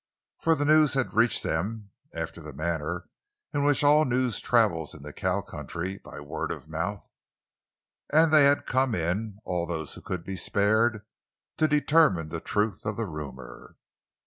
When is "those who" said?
9.67-10.01